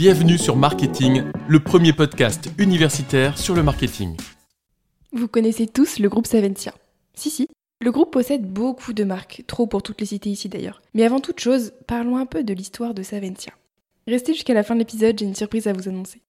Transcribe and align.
Bienvenue 0.00 0.38
sur 0.38 0.56
Marketing, 0.56 1.24
le 1.46 1.60
premier 1.60 1.92
podcast 1.92 2.48
universitaire 2.56 3.36
sur 3.36 3.54
le 3.54 3.62
marketing. 3.62 4.16
Vous 5.12 5.28
connaissez 5.28 5.66
tous 5.66 5.98
le 5.98 6.08
groupe 6.08 6.26
Saventia. 6.26 6.72
Si, 7.12 7.28
si, 7.28 7.48
le 7.82 7.92
groupe 7.92 8.10
possède 8.10 8.50
beaucoup 8.50 8.94
de 8.94 9.04
marques, 9.04 9.44
trop 9.46 9.66
pour 9.66 9.82
toutes 9.82 10.00
les 10.00 10.06
citer 10.06 10.30
ici 10.30 10.48
d'ailleurs. 10.48 10.80
Mais 10.94 11.04
avant 11.04 11.20
toute 11.20 11.38
chose, 11.38 11.74
parlons 11.86 12.16
un 12.16 12.24
peu 12.24 12.42
de 12.42 12.54
l'histoire 12.54 12.94
de 12.94 13.02
Saventia. 13.02 13.52
Restez 14.06 14.32
jusqu'à 14.32 14.54
la 14.54 14.62
fin 14.62 14.72
de 14.72 14.78
l'épisode, 14.78 15.18
j'ai 15.18 15.26
une 15.26 15.34
surprise 15.34 15.66
à 15.66 15.74
vous 15.74 15.86
annoncer. 15.86 16.22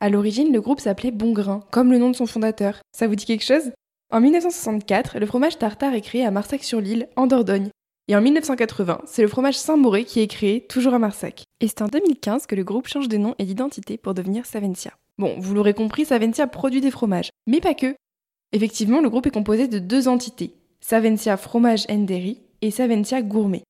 À 0.00 0.10
l'origine, 0.10 0.52
le 0.52 0.60
groupe 0.60 0.80
s'appelait 0.80 1.10
Bongrain, 1.10 1.62
comme 1.70 1.92
le 1.92 1.98
nom 1.98 2.10
de 2.10 2.16
son 2.16 2.26
fondateur. 2.26 2.82
Ça 2.92 3.08
vous 3.08 3.14
dit 3.14 3.24
quelque 3.24 3.46
chose? 3.46 3.72
En 4.12 4.20
1964, 4.20 5.18
le 5.18 5.24
fromage 5.24 5.56
tartare 5.56 5.94
est 5.94 6.02
créé 6.02 6.26
à 6.26 6.30
Marsac-sur-l'Île, 6.30 7.08
en 7.16 7.26
Dordogne. 7.26 7.70
Et 8.08 8.14
en 8.14 8.20
1980, 8.20 9.00
c'est 9.04 9.22
le 9.22 9.28
fromage 9.28 9.58
Saint-Mauré 9.58 10.04
qui 10.04 10.20
est 10.20 10.28
créé, 10.28 10.60
toujours 10.60 10.94
à 10.94 11.00
Marsac. 11.00 11.44
Et 11.60 11.66
c'est 11.66 11.82
en 11.82 11.88
2015 11.88 12.46
que 12.46 12.54
le 12.54 12.62
groupe 12.62 12.86
change 12.86 13.08
de 13.08 13.16
nom 13.16 13.34
et 13.40 13.44
d'identité 13.44 13.96
pour 13.96 14.14
devenir 14.14 14.46
Saventia. 14.46 14.92
Bon, 15.18 15.34
vous 15.38 15.54
l'aurez 15.54 15.74
compris, 15.74 16.04
Saventia 16.04 16.46
produit 16.46 16.80
des 16.80 16.92
fromages, 16.92 17.30
mais 17.48 17.60
pas 17.60 17.74
que. 17.74 17.96
Effectivement, 18.52 19.00
le 19.00 19.10
groupe 19.10 19.26
est 19.26 19.32
composé 19.32 19.66
de 19.66 19.80
deux 19.80 20.06
entités, 20.06 20.54
Saventia 20.80 21.36
Fromage 21.36 21.86
Dairy 21.88 22.42
et 22.62 22.70
Saventia 22.70 23.22
Gourmet. 23.22 23.64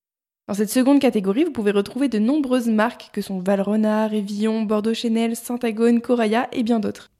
Dans 0.48 0.54
cette 0.54 0.70
seconde 0.70 1.00
catégorie, 1.00 1.44
vous 1.44 1.50
pouvez 1.50 1.70
retrouver 1.70 2.08
de 2.08 2.18
nombreuses 2.18 2.68
marques 2.68 3.08
que 3.12 3.22
sont 3.22 3.40
Valrhona, 3.40 4.06
Révillon, 4.06 4.62
Bordeaux 4.62 4.94
Chanel, 4.94 5.34
Saint-Agone, 5.34 6.02
Coraya 6.02 6.48
et 6.52 6.62
bien 6.62 6.78
d'autres. 6.78 7.10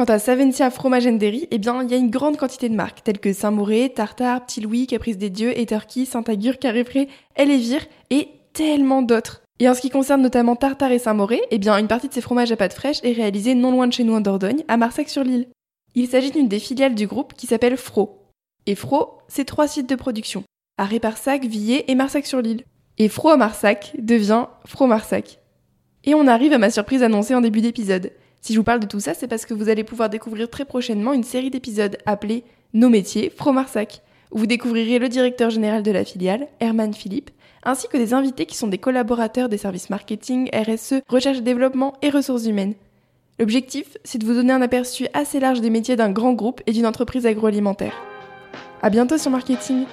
Quant 0.00 0.06
à 0.06 0.18
Saventia 0.18 0.70
Fromage 0.70 1.04
Dairy, 1.04 1.46
eh 1.50 1.58
bien, 1.58 1.82
il 1.82 1.90
y 1.90 1.92
a 1.92 1.98
une 1.98 2.08
grande 2.08 2.38
quantité 2.38 2.70
de 2.70 2.74
marques, 2.74 3.04
telles 3.04 3.18
que 3.18 3.34
Saint-Mauré, 3.34 3.92
Tartare, 3.94 4.46
Petit 4.46 4.62
Louis, 4.62 4.86
Caprice 4.86 5.18
des 5.18 5.28
Dieux, 5.28 5.52
Eterki, 5.58 6.06
Saint-Agur, 6.06 6.58
Carré-Frais, 6.58 7.08
Elévire 7.36 7.84
et 8.08 8.30
tellement 8.54 9.02
d'autres. 9.02 9.42
Et 9.58 9.68
en 9.68 9.74
ce 9.74 9.82
qui 9.82 9.90
concerne 9.90 10.22
notamment 10.22 10.56
Tartare 10.56 10.92
et 10.92 10.98
Saint-Mauré, 10.98 11.42
eh 11.50 11.56
une 11.68 11.86
partie 11.86 12.08
de 12.08 12.14
ces 12.14 12.22
fromages 12.22 12.50
à 12.50 12.56
pâte 12.56 12.72
fraîche 12.72 13.00
est 13.02 13.12
réalisée 13.12 13.54
non 13.54 13.72
loin 13.72 13.88
de 13.88 13.92
chez 13.92 14.04
nous 14.04 14.14
en 14.14 14.22
Dordogne, 14.22 14.64
à 14.68 14.78
Marsac-sur-l'Île. 14.78 15.48
Il 15.94 16.08
s'agit 16.08 16.30
d'une 16.30 16.48
des 16.48 16.60
filiales 16.60 16.94
du 16.94 17.06
groupe 17.06 17.34
qui 17.34 17.46
s'appelle 17.46 17.76
Fro. 17.76 18.22
Et 18.64 18.76
Fro, 18.76 19.18
c'est 19.28 19.44
trois 19.44 19.68
sites 19.68 19.90
de 19.90 19.96
production, 19.96 20.44
à 20.78 20.86
Réparsac, 20.86 21.44
Villers 21.44 21.84
et 21.90 21.94
Marsac-sur-l'Île. 21.94 22.64
Et 22.96 23.10
Fro 23.10 23.28
à 23.28 23.36
Marsac 23.36 23.92
devient 23.98 24.46
Fro 24.64 24.86
Marsac. 24.86 25.40
Et 26.04 26.14
on 26.14 26.26
arrive 26.26 26.54
à 26.54 26.58
ma 26.58 26.70
surprise 26.70 27.02
annoncée 27.02 27.34
en 27.34 27.42
début 27.42 27.60
d'épisode. 27.60 28.12
Si 28.40 28.54
je 28.54 28.58
vous 28.58 28.64
parle 28.64 28.80
de 28.80 28.86
tout 28.86 29.00
ça, 29.00 29.14
c'est 29.14 29.28
parce 29.28 29.44
que 29.44 29.54
vous 29.54 29.68
allez 29.68 29.84
pouvoir 29.84 30.08
découvrir 30.08 30.48
très 30.48 30.64
prochainement 30.64 31.12
une 31.12 31.24
série 31.24 31.50
d'épisodes 31.50 31.98
appelée 32.06 32.44
Nos 32.72 32.88
métiers, 32.88 33.30
Fromarsac, 33.30 34.02
où 34.30 34.38
vous 34.38 34.46
découvrirez 34.46 34.98
le 34.98 35.08
directeur 35.08 35.50
général 35.50 35.82
de 35.82 35.90
la 35.90 36.04
filiale, 36.04 36.48
Herman 36.60 36.94
Philippe, 36.94 37.30
ainsi 37.62 37.88
que 37.88 37.98
des 37.98 38.14
invités 38.14 38.46
qui 38.46 38.56
sont 38.56 38.68
des 38.68 38.78
collaborateurs 38.78 39.48
des 39.48 39.58
services 39.58 39.90
marketing, 39.90 40.48
RSE, 40.54 41.02
recherche 41.08 41.38
et 41.38 41.42
développement 41.42 41.94
et 42.00 42.08
ressources 42.08 42.46
humaines. 42.46 42.74
L'objectif, 43.38 43.96
c'est 44.04 44.18
de 44.18 44.26
vous 44.26 44.34
donner 44.34 44.52
un 44.52 44.62
aperçu 44.62 45.06
assez 45.12 45.40
large 45.40 45.60
des 45.60 45.70
métiers 45.70 45.96
d'un 45.96 46.10
grand 46.10 46.32
groupe 46.32 46.62
et 46.66 46.72
d'une 46.72 46.86
entreprise 46.86 47.26
agroalimentaire. 47.26 47.94
À 48.82 48.90
bientôt 48.90 49.18
sur 49.18 49.30
Marketing! 49.30 49.84